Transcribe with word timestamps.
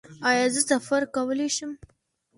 ایا 0.29 0.45
زه 0.53 0.61
سفر 0.71 1.01
کولی 1.15 1.49
شم؟ 1.55 1.71